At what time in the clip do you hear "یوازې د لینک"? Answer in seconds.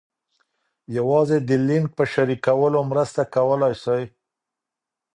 0.97-1.87